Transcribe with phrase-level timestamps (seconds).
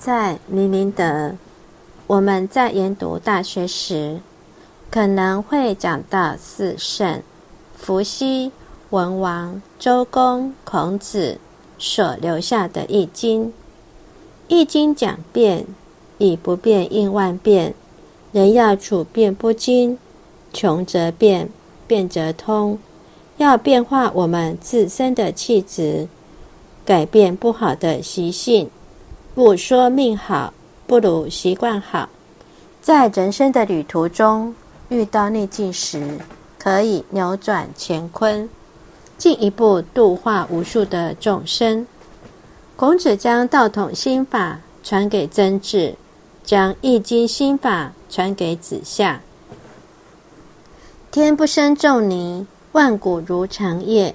[0.00, 1.36] 在明明德，
[2.06, 4.18] 我们在研读大学时，
[4.90, 7.22] 可能会讲到四圣：
[7.76, 8.50] 伏羲、
[8.88, 11.38] 文王、周公、孔子
[11.78, 13.44] 所留下的《易经》。
[14.48, 15.66] 《易经》讲变，
[16.16, 17.74] 以不变应万变，
[18.32, 19.98] 人要处变不惊，
[20.50, 21.50] 穷则变，
[21.86, 22.78] 变则通。
[23.36, 26.08] 要变化我们自身的气质，
[26.86, 28.70] 改变不好的习性。
[29.40, 30.52] 不说命好，
[30.86, 32.06] 不如习惯好。
[32.82, 34.54] 在人生的旅途中，
[34.90, 36.18] 遇到逆境时，
[36.58, 38.46] 可以扭转乾坤，
[39.16, 41.86] 进一步度化无数的众生。
[42.76, 45.94] 孔子将道统心法传给曾子，
[46.44, 49.22] 将易经心法传给子夏。
[51.10, 52.46] 天不生仲尼。
[52.72, 54.14] 万古如长夜，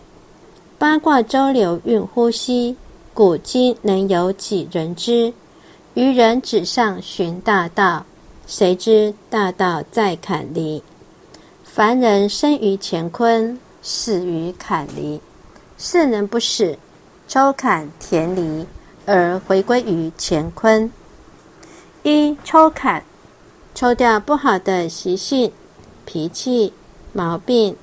[0.77, 2.77] 八卦周流运呼吸，
[3.15, 5.33] 古今能有几人知？
[5.93, 8.05] 愚人纸上寻大道，
[8.45, 10.83] 谁知大道在坎离？
[11.63, 15.21] 凡人生于乾坤，死于坎离。
[15.77, 16.77] 圣人不死，
[17.25, 18.65] 抽坎填离，
[19.05, 20.91] 而回归于乾坤。
[22.03, 23.01] 一抽坎，
[23.73, 25.53] 抽掉不好的习性、
[26.03, 26.73] 脾气、
[27.13, 27.77] 毛病。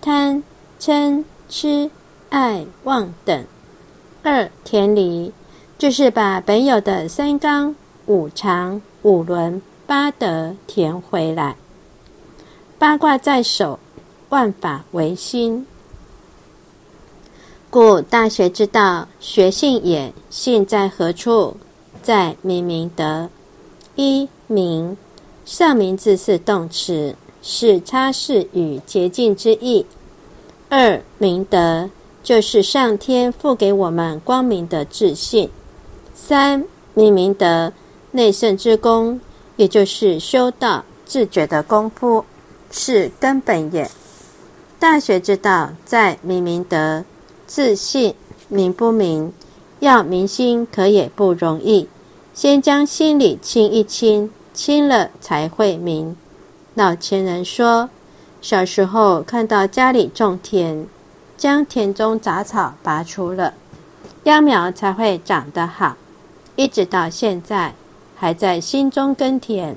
[0.00, 0.42] 贪、
[0.80, 1.90] 嗔、痴、
[2.30, 3.44] 爱、妄等。
[4.22, 5.32] 二田离，
[5.78, 7.74] 就是把本有的三纲、
[8.06, 11.56] 五常、五伦、八德填回来。
[12.78, 13.78] 八卦在手，
[14.28, 15.66] 万法唯心。
[17.70, 20.12] 故大学之道，学性也。
[20.28, 21.56] 性在何处？
[22.02, 23.28] 在明明德。
[23.96, 24.96] 一明，
[25.44, 27.14] 上明字是动词。
[27.42, 29.86] 是擦拭与洁净之意。
[30.68, 31.88] 二明德
[32.22, 35.50] 就是上天赋给我们光明的自信。
[36.14, 37.72] 三明明德
[38.12, 39.20] 内圣之功，
[39.56, 42.24] 也就是修道自觉的功夫，
[42.70, 43.90] 是根本也。
[44.78, 47.04] 大学之道在明明德，
[47.46, 48.14] 自信
[48.48, 49.32] 明不明？
[49.80, 51.88] 要明心可也不容易，
[52.34, 56.14] 先将心里清一清，清了才会明。
[56.74, 57.88] 老前人说，
[58.42, 60.86] 小时候看到家里种田，
[61.40, 63.54] 将田中杂草拔除了，
[64.24, 65.96] 秧苗才会长得好。
[66.54, 67.72] 一直到现在，
[68.14, 69.74] 还在心中耕田。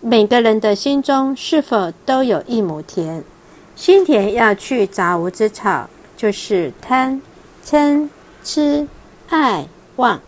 [0.00, 3.22] 每个人的心中是否都有一亩田？
[3.76, 7.20] 心田要去杂无之草，就是贪、
[7.62, 8.08] 嗔、
[8.42, 8.88] 痴、
[9.28, 10.18] 爱、妄，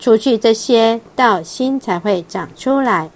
[0.00, 3.10] 除去这些，道心才会长出来。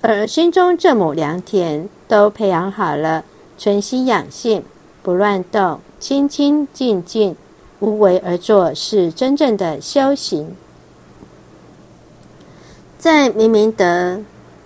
[0.00, 3.22] 而心中这亩良田都培养好了，
[3.58, 4.64] 存心养性，
[5.02, 7.36] 不乱动，清清静静，
[7.80, 10.56] 无为而作，是真正的修行。
[12.98, 14.20] 在明明德，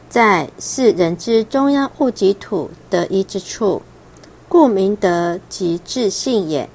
[0.08, 3.80] 在是人之中央户籍土得一之处，
[4.48, 6.68] 故明德即自信也。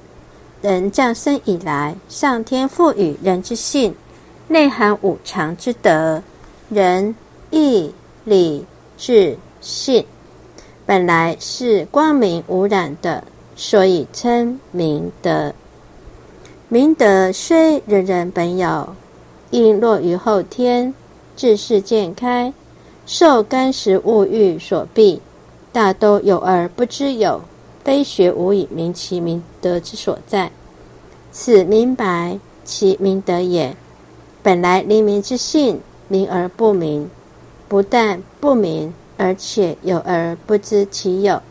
[0.61, 3.95] 人降生以来，上天赋予人之性，
[4.47, 6.21] 内含五常之德，
[6.69, 7.15] 仁
[7.49, 7.93] 义。
[8.23, 8.63] 礼
[8.99, 10.05] 智信
[10.85, 13.23] 本来是光明无染的，
[13.55, 15.53] 所以称明德。
[16.69, 18.95] 明德虽人人本有，
[19.49, 20.93] 因落于后天，
[21.35, 22.53] 自是渐开，
[23.05, 25.19] 受干食物欲所蔽，
[25.71, 27.41] 大都有而不知有，
[27.83, 30.51] 非学无以明其明德之所在。
[31.31, 33.75] 此明白其明德也。
[34.43, 37.09] 本来黎明之性，明而不明。
[37.67, 41.41] 不但不明，而且有而不知其有。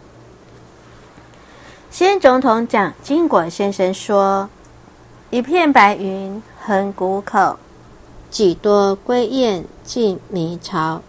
[1.90, 4.48] 先总统蒋经国先生说
[5.30, 7.58] ：“一片白云横谷口，
[8.30, 11.02] 几多归雁进迷巢。”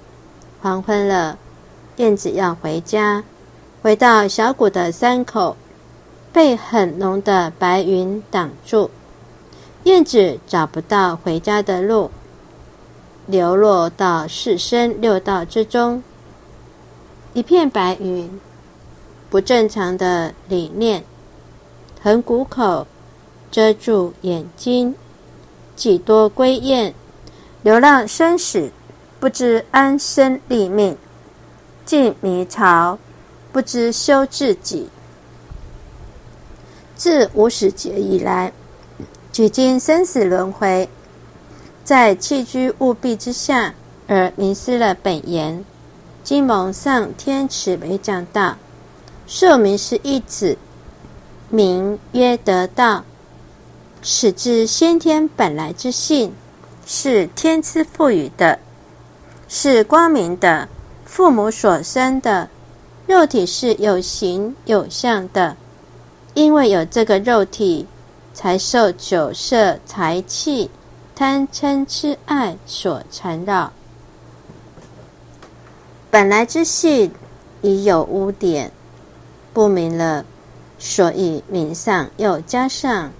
[0.59, 1.37] 黄昏了，
[1.97, 3.23] 燕子要回家，
[3.83, 5.55] 回到小谷的山口，
[6.33, 8.89] 被很浓的白云挡住，
[9.83, 12.09] 燕子找不到回家的路。
[13.27, 16.03] 流落到四生六道之中，
[17.33, 18.41] 一片白云，
[19.31, 21.05] 不正常的理念，
[22.03, 22.85] 横谷口
[23.49, 24.93] 遮住眼睛，
[25.73, 26.93] 几多归雁，
[27.63, 28.69] 流浪生死，
[29.21, 30.97] 不知安身立命，
[31.85, 32.99] 进迷巢，
[33.53, 34.89] 不知修自己。
[36.97, 38.51] 自无始劫以来，
[39.31, 40.89] 几经生死轮回。
[41.85, 43.73] 在弃居务必之下，
[44.07, 45.63] 而迷失了本源。
[46.21, 48.57] 今蒙上天慈悲讲道，
[49.31, 50.57] 受名是一子，
[51.49, 53.05] 名曰得道。
[54.03, 56.33] 此之先天本来之性，
[56.85, 58.59] 是天之赋予的，
[59.47, 60.67] 是光明的，
[61.05, 62.49] 父母所生的。
[63.07, 65.55] 肉体是有形有相的，
[66.33, 67.87] 因为有这个肉体，
[68.33, 70.69] 才受酒色财气、
[71.15, 73.71] 贪嗔痴爱所缠绕。
[76.09, 77.13] 本来之性
[77.61, 78.69] 已有污点，
[79.53, 80.25] 不明了，
[80.79, 83.11] 所以名上又加上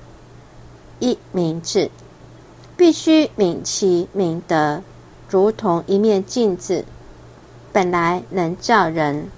[1.00, 1.90] 一名字，
[2.78, 4.82] 必须明其明德，
[5.30, 6.86] 如同一面镜子，
[7.72, 9.30] 本来能照人。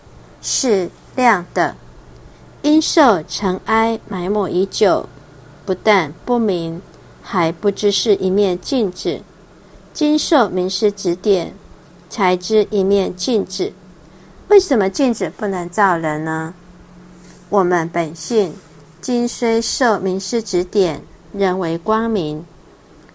[0.45, 1.77] 是亮的，
[2.63, 5.07] 因受尘埃埋没已久，
[5.65, 6.81] 不但不明，
[7.21, 9.21] 还不知是一面镜子。
[9.93, 11.53] 经受名师指点，
[12.09, 13.71] 才知一面镜子。
[14.49, 16.53] 为什么镜子不能照人呢？
[17.53, 18.51] 我们本性
[18.99, 20.99] 今虽受名师指点，
[21.33, 22.43] 仍为光明，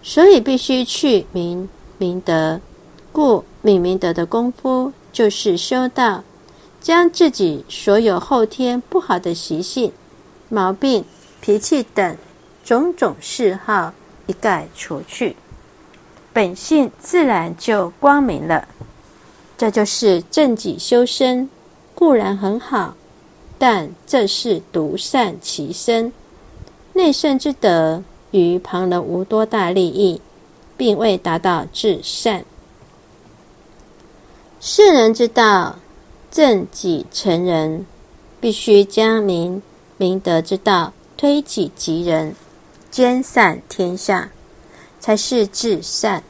[0.01, 2.61] 所以必须去明明德。
[3.11, 6.23] 故明明德的功夫，就是修道。
[6.79, 9.91] 将自己所有后天不好的习性、
[10.47, 11.03] 毛病、
[11.41, 12.15] 脾气等
[12.63, 13.93] 种种嗜好
[14.27, 15.35] 一概除去，
[16.31, 18.65] 本性自然就光明了。
[19.57, 21.49] 这就是正己修身，
[21.93, 22.95] 固然很好，
[23.59, 26.11] 但这是独善其身。
[26.93, 30.19] 内圣之德与旁人无多大利益，
[30.75, 32.43] 并未达到至善。
[34.59, 35.77] 圣人之道。
[36.31, 37.87] 正己成人，
[38.39, 39.63] 必须将明
[39.97, 42.35] 明德之道推己及人，
[42.91, 44.29] 兼善天下，
[44.99, 46.23] 才是至善。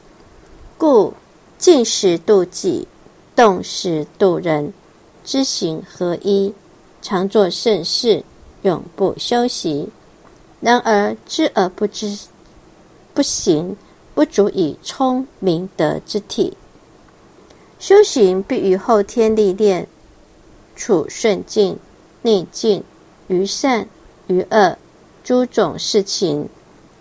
[0.78, 1.12] 故
[1.58, 2.88] 静时度己，
[3.36, 4.72] 动时度人，
[5.22, 6.54] 知行合一，
[7.02, 8.24] 常做盛事，
[8.62, 9.88] 永不休息。
[10.60, 12.18] 然而知而不知，
[13.14, 13.76] 不行，
[14.14, 16.56] 不足以充明德之体。
[17.78, 19.86] 修行必于后天历练，
[20.76, 21.78] 处顺境、
[22.20, 22.84] 逆境、
[23.28, 23.88] 于善
[24.26, 24.76] 于恶
[25.24, 26.48] 诸种事情，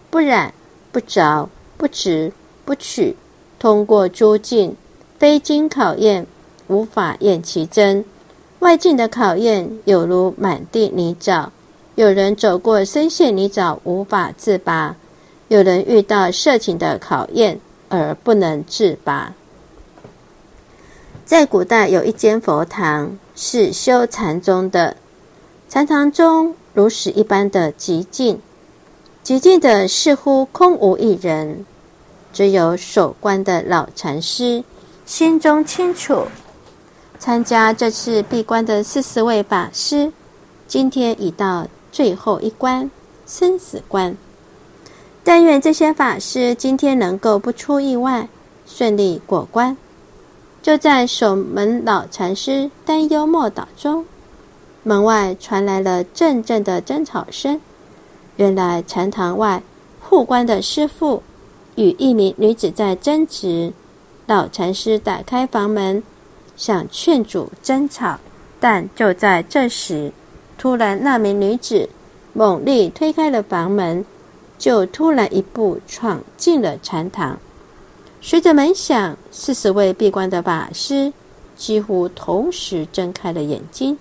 [0.10, 0.54] 不染、
[0.94, 2.32] 不着、不执、
[2.64, 3.18] 不取，
[3.60, 4.74] 通过诸境，
[5.18, 6.26] 非经考验，
[6.68, 8.06] 无法验其真。
[8.60, 11.48] 外境的考验有如满地泥沼，
[11.96, 14.98] 有人走过深陷泥沼无法自拔，
[15.48, 19.34] 有人遇到色情的考验而不能自拔。
[21.26, 24.98] 在古代有一间佛堂，是修禅宗的。
[25.70, 28.42] 禅堂中如石一般的寂静，
[29.24, 31.66] 寂静的似乎空无一人，
[32.34, 34.64] 只有守关的老禅师
[35.06, 36.26] 心中清楚。
[37.20, 40.14] 参加这次闭关的四十位法师，
[40.68, 42.90] 今天已到最后一关——
[43.28, 44.16] 生死关。
[45.22, 48.30] 但愿这些法师今天能够不出意外，
[48.66, 49.76] 顺利过关。
[50.62, 54.06] 就在守门老禅师担忧莫岛中，
[54.84, 57.60] 门外传来了阵阵的争吵声。
[58.38, 59.62] 原来禅堂外
[60.00, 61.22] 护关的师傅
[61.76, 63.74] 与一名女子在争执。
[64.26, 66.04] 老禅师打开房门，
[66.60, 68.20] 想劝阻争吵，
[68.60, 70.12] 但就在这时，
[70.58, 71.88] 突然那名女子
[72.34, 74.04] 猛力推开了房门，
[74.58, 77.40] 就突然一步闯进了禅堂。
[78.20, 81.14] 随着门响，四十位闭关的法师
[81.56, 83.98] 几乎同时睁开了眼睛。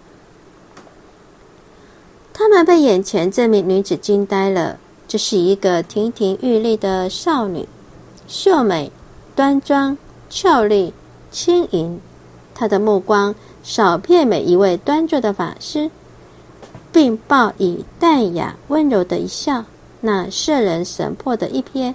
[2.32, 4.80] 他们被眼前这名女子惊呆了。
[5.06, 7.68] 这是一个亭亭玉立的少女，
[8.26, 8.90] 秀美、
[9.36, 9.96] 端庄、
[10.28, 10.92] 俏丽、
[11.30, 12.00] 轻盈。
[12.58, 15.92] 他的目光扫遍每一位端坐的法师，
[16.90, 19.64] 并报以淡雅温柔的一笑，
[20.00, 21.94] 那摄人神魄的一瞥。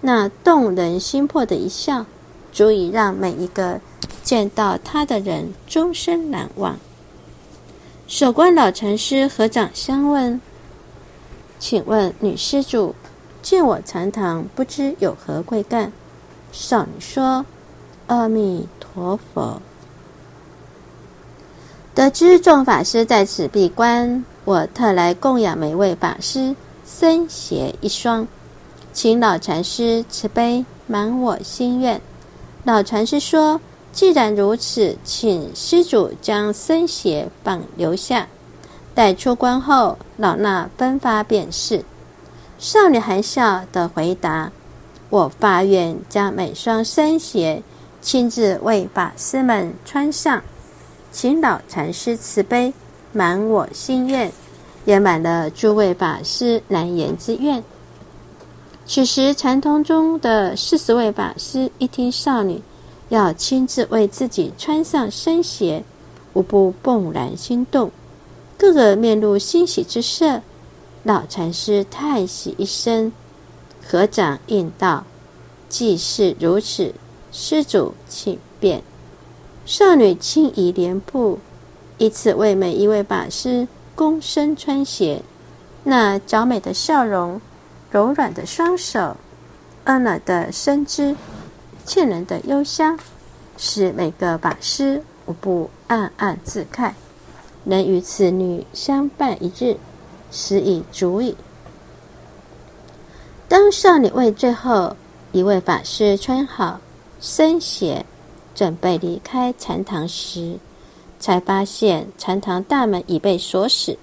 [0.00, 2.04] 那动人心魄的一笑，
[2.52, 3.80] 足以让每一个
[4.24, 6.76] 见到他的人终身难忘。
[8.08, 10.40] 守关老禅师合掌相问
[11.60, 12.96] ：“请问女施主，
[13.40, 15.92] 见我禅堂，不知有何贵干？”
[16.50, 17.46] 少女说
[18.08, 19.62] ：“阿弥陀佛。”
[22.02, 26.52] 得知众法师在此闭关，我特来供养每位法师
[26.84, 28.26] 僧鞋一双。
[28.92, 32.00] 请老禅师慈悲满我心愿。
[32.64, 33.60] 老禅师说
[33.94, 38.26] ：“既然如此，请施主将僧鞋绑留下，
[38.96, 41.84] 待出关后，老衲分发便是。”
[42.58, 44.50] 少女含笑的回答
[45.08, 47.62] ：“我发愿将每双僧鞋
[48.00, 50.42] 亲自为法师们穿上，
[51.12, 52.72] 请老禅师慈悲
[53.12, 54.32] 满我心愿，
[54.86, 57.62] 也满了诸位法师难言之愿。”
[58.84, 62.60] 此时，禅堂中的四十位法师一听少女
[63.10, 65.84] 要亲自为自己穿上僧鞋，
[66.32, 67.90] 无不怦然心动，
[68.58, 70.40] 个个面露欣喜之色。
[71.04, 73.12] 老禅师叹息一声，
[73.86, 75.04] 合掌应道
[75.68, 76.94] ：“既是如此，
[77.30, 78.82] 施主请便。”
[79.64, 81.38] 少女轻移莲步，
[81.98, 83.66] 依次为每一位法师
[83.96, 85.22] 躬身穿鞋。
[85.84, 87.40] 那娇美的笑容，
[87.90, 89.16] 柔软的双手，
[89.84, 91.16] 婀娜的身姿，
[91.84, 92.98] 沁人的幽香，
[93.56, 96.92] 使每个法师无不暗暗自慨：
[97.64, 99.76] 能与此女相伴一日。
[100.34, 101.36] 实已足矣。
[103.48, 104.96] 当少女为最后
[105.30, 106.80] 一位法师穿好
[107.20, 108.06] 僧鞋，
[108.54, 110.58] 准备离开禅堂时，
[111.18, 113.96] 才发现禅堂大门已被锁死。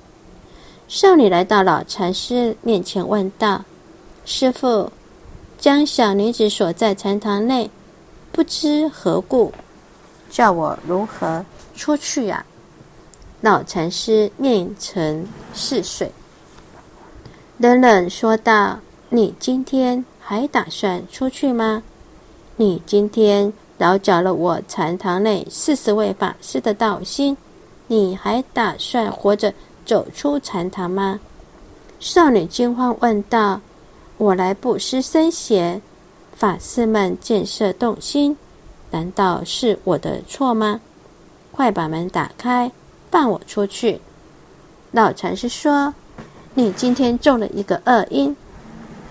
[0.87, 3.63] 少女来到老禅师面前，问道
[4.25, 4.91] ：“师傅，
[5.57, 7.69] 将小女子锁在禅堂内，
[8.31, 9.53] 不知何故？
[10.29, 12.45] 叫我如何出去呀？”
[13.41, 16.11] 老禅师面沉似水。
[17.57, 18.79] 冷冷说道
[19.09, 21.83] ：“你今天还打算出去吗？
[22.55, 27.35] 你今天扰搅了我禅堂内四十位法师的道心，
[27.87, 29.51] 你还打算活着
[29.83, 31.19] 走出禅堂吗？”
[31.99, 33.59] 少女惊慌问道
[34.17, 35.81] ：“我来布施僧鞋，
[36.35, 38.37] 法师们见色动心，
[38.91, 40.79] 难道是我的错吗？
[41.51, 42.71] 快把门打开，
[43.09, 43.99] 放我出去！”
[44.91, 45.95] 老禅师说。
[46.55, 48.35] 你今天中了一个恶因，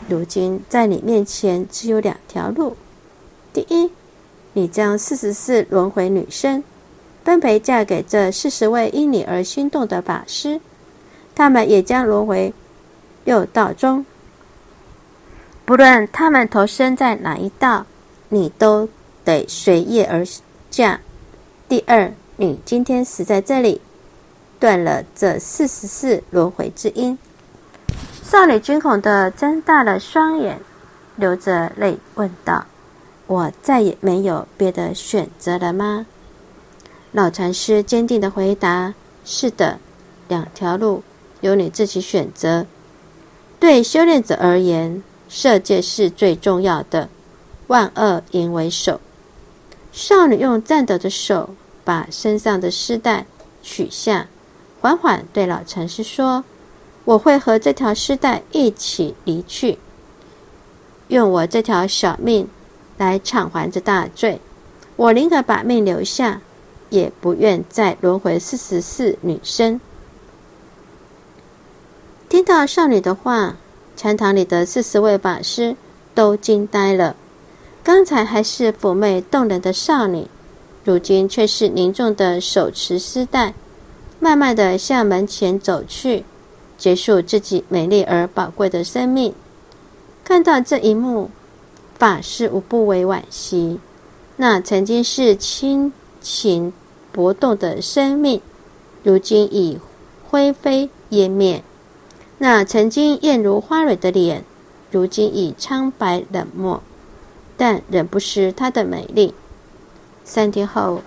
[0.08, 2.76] 如今在你面前只有两条路：
[3.54, 3.90] 第一，
[4.52, 6.64] 你将四十四轮回女生
[7.24, 10.60] 分别嫁给这四十位因你而心动的法师，
[11.34, 12.52] 他们也将轮回
[13.24, 14.06] 六道中，
[15.64, 17.84] 不论他们投身在哪一道，
[18.30, 18.88] 你都
[19.24, 20.24] 得随业而
[20.70, 21.00] 嫁。
[21.68, 23.82] 第二，你今天死在这里，
[24.58, 27.18] 断了这四十四轮回之因。
[28.22, 30.58] 少女惊恐的睁大了双眼，
[31.16, 32.66] 流着泪问道
[33.28, 36.06] ：“我再也没有别的选择了吗？”
[37.12, 38.94] 老禅师坚定的回答
[39.24, 39.78] ：“是的，
[40.26, 41.04] 两条路
[41.42, 42.66] 由你自己选择。
[43.60, 47.08] 对修炼者而言，色界是最重要的，
[47.68, 49.00] 万恶淫为首。”
[49.92, 51.54] 少女用颤抖的手
[51.84, 53.26] 把身上的丝带
[53.62, 54.26] 取下，
[54.80, 56.44] 缓缓对老禅师说。
[57.04, 59.78] 我会和这条丝带一起离去，
[61.08, 62.46] 用我这条小命
[62.98, 64.40] 来偿还这大罪。
[64.96, 66.42] 我宁可把命留下，
[66.90, 69.80] 也不愿再轮回四十四女生。
[72.28, 73.56] 听到少女的话，
[73.96, 75.76] 禅堂里的四十位法师
[76.14, 77.16] 都惊呆了。
[77.82, 80.26] 刚才还是妩媚动人的少女，
[80.84, 83.54] 如今却是凝重的手持丝带，
[84.20, 86.24] 慢慢的向门前走去。
[86.76, 89.34] 结束自己美丽而宝贵的生命。
[90.22, 91.30] 看到这一幕，
[91.98, 93.80] 法师无不为惋惜。
[94.36, 96.72] 那曾经是亲情
[97.10, 98.40] 搏动的生命，
[99.02, 99.78] 如今已
[100.28, 101.62] 灰飞烟灭；
[102.38, 104.44] 那曾经艳如花蕊的脸，
[104.90, 106.82] 如今已苍白冷漠。
[107.56, 109.34] 但仍不失她的美丽。
[110.24, 111.02] 三天后，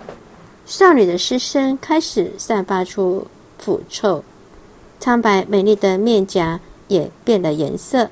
[0.66, 3.26] 少女的尸身开始散发出
[3.58, 4.22] 腐臭。
[5.00, 8.10] 苍白美丽的面颊也变了颜色，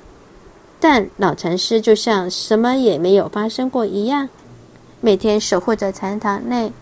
[0.80, 4.28] 但老禅师就像什么也没有发生过一样，
[5.00, 6.72] 每天守护着禅堂内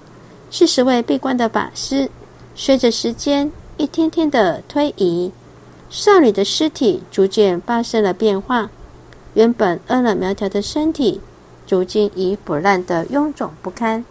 [0.50, 2.08] 四十位闭关的法师。
[2.54, 5.30] 随着时间一天天的推移，
[5.90, 8.70] 少女的尸体逐渐发生了变化，
[9.34, 11.20] 原本婀娜苗条的身体，
[11.68, 14.04] 如今已腐烂的臃肿不堪。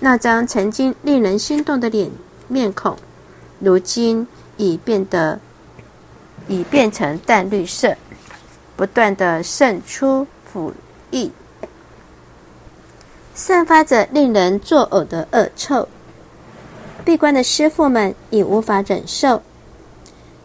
[0.00, 2.10] 那张曾经令人心动的脸
[2.46, 2.96] 面孔，
[3.58, 4.26] 如今。
[4.60, 5.38] 已变得，
[6.48, 7.96] 已变成淡绿色，
[8.78, 10.72] 不断的渗出腐
[11.10, 11.28] 液，
[13.34, 15.88] 散发着令人作呕的恶臭。
[17.04, 19.42] 闭关的师傅们已无法忍受，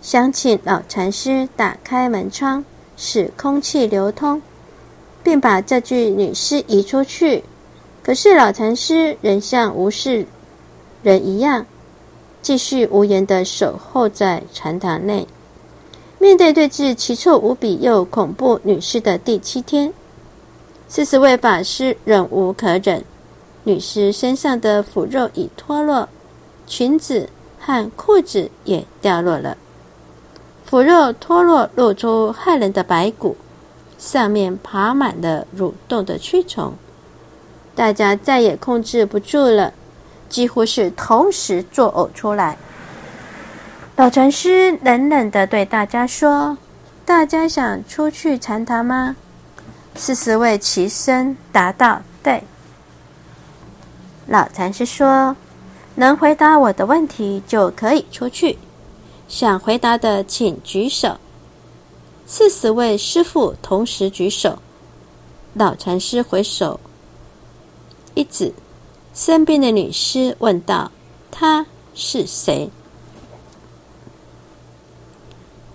[0.02, 2.66] 想请老禅师打开门窗，
[2.98, 4.42] 使空气流通，
[5.22, 7.44] 并把这具女尸移出去。
[8.02, 10.26] 可是老禅师仍像无视
[11.04, 11.64] 人一样。
[12.42, 15.28] 继续无言的守候在禅堂内，
[16.24, 19.94] 面对对峙奇臭无比又恐怖女尸的第七天，
[20.88, 23.04] 四十位法师忍无可忍，
[23.66, 26.08] 女尸身上的腐肉已脱落，
[26.66, 27.28] 裙子
[27.60, 29.58] 和裤子也掉落了，
[30.64, 33.36] 腐肉脱落，露出骇人的白骨，
[33.98, 36.72] 上面爬满了蠕动的蛆虫。
[37.76, 39.74] 大家再也控制不住了，
[40.30, 42.58] 几乎是同时作呕出来。
[43.96, 46.58] 老禅师冷冷的对大家说
[47.06, 49.16] ：“大家想出去禅堂吗？”
[49.94, 52.44] 四十位齐声答道：“对。”
[54.26, 55.36] 老禅师说
[55.94, 58.58] ：“能回答我的问题就可以出去。
[59.28, 61.16] 想回答的请举手。”
[62.26, 64.58] 四十位师傅同时举手。
[65.54, 66.80] 老禅师回首
[68.16, 68.52] 一指
[69.14, 70.92] 身边的女尸，问道
[71.30, 72.68] ：“她是谁？”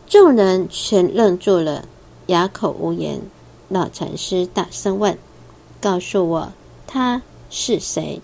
[0.08, 1.84] 众人全愣住了，
[2.28, 3.20] 哑口无言。
[3.68, 5.18] 老禅师大声问
[5.82, 6.50] ：“告诉我，
[6.86, 8.22] 他是谁？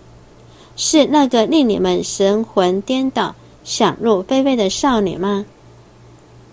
[0.76, 5.44] 是那个令你们神魂颠倒、想入非非的少女吗？”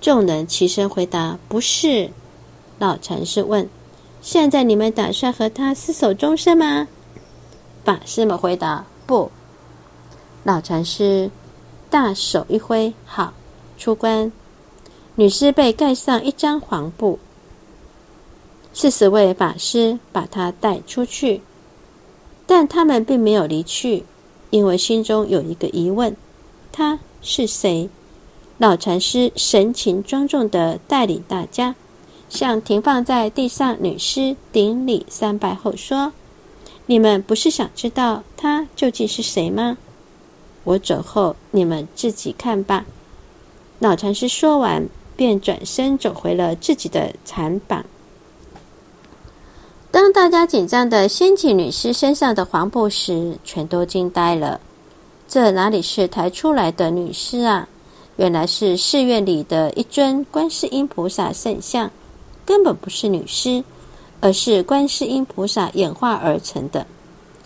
[0.01, 2.09] 众人齐声回答：“不是。”
[2.77, 3.69] 老禅师问
[4.21, 6.89] ：“现在你们打算和他厮守终生吗？”
[7.85, 9.31] 法师们回答：“不。”
[10.43, 11.31] 老禅师
[11.89, 13.31] 大手一挥：“好，
[13.77, 14.29] 出关。”
[15.21, 17.19] 女尸被盖上一张黄布，
[18.73, 21.41] 四十位法师把她带出去，
[22.47, 24.03] 但他们并没有离去，
[24.49, 26.17] 因为心中有一个疑问：
[26.71, 27.87] 他是谁？
[28.57, 31.75] 老禅师神情庄重的带领大家，
[32.27, 36.11] 向停放在地上女尸顶礼三拜后说
[36.87, 39.77] ：“你们不是想知道他究竟是谁吗？
[40.63, 42.87] 我走后，你们自己看吧。”
[43.77, 44.89] 老禅师说完。
[45.21, 47.85] 便转身走回了自己的禅房。
[49.91, 54.59] 当大家紧张的掀起女尸身上的黄布时，全都惊呆了。
[55.27, 57.67] 这哪里是抬出来的女尸啊？
[58.15, 61.91] 原来是寺院里的一尊观世音菩萨圣像，
[62.43, 63.63] 根本不是女尸，
[64.21, 66.87] 而是观世音菩萨演化而成的，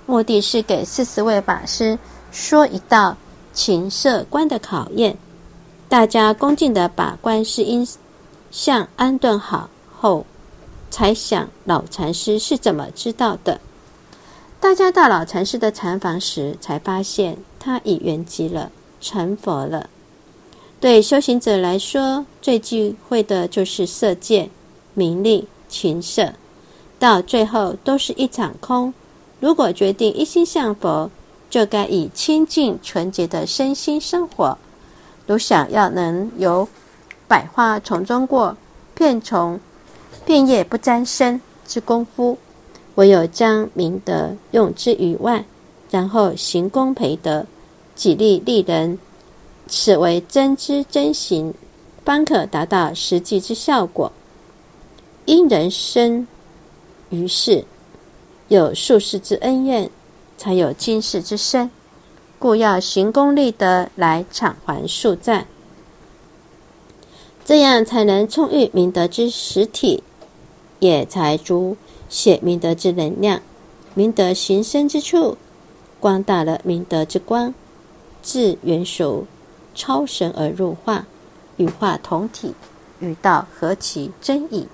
[0.05, 1.99] 目的是给四十位法师
[2.31, 3.17] 说一道
[3.51, 5.17] 情色观的考验。
[5.95, 7.87] 大家恭敬的把观世音
[8.51, 10.25] 像安顿好后，
[10.91, 13.61] 才想老禅师是怎么知道的。
[14.59, 19.89] 大家到老禅师的禅房时，才发现他已圆寂了，成佛了。
[20.81, 24.49] 对修行者来说，最忌讳的就是色界、
[24.95, 26.33] 名利、情色，
[26.99, 28.93] 到最后都是一场空。
[29.39, 31.09] 如果决定一心向佛，
[31.49, 34.57] 就该以清净纯洁的身心生活。
[35.27, 36.67] 如想要能由
[37.27, 38.55] 百花丛中过，
[38.93, 39.59] 片丛
[40.25, 42.37] 片叶不沾身之功夫，
[42.95, 45.43] 唯有将明德用之于外，
[45.89, 47.45] 然后行功培德，
[47.95, 48.97] 己利利人，
[49.67, 51.53] 此为真知真行，
[52.03, 54.11] 方可达到实际之效果。
[55.25, 56.27] 因人生
[57.09, 57.65] 于世，
[58.47, 59.89] 有数世之恩怨，
[60.37, 61.69] 才有今世之身。
[62.37, 65.45] 故要行功立德来偿还宿债，
[67.43, 70.03] 这样才能充裕明德之实体，
[70.79, 71.77] 也才足
[72.09, 73.41] 显明德之能量。
[73.93, 75.37] 明德行深之处，
[75.99, 77.53] 光大了明德之光，
[78.21, 79.25] 自元熟
[79.73, 81.07] 超神而入化，
[81.57, 82.53] 与化同体，
[82.99, 84.67] 与道合其真矣。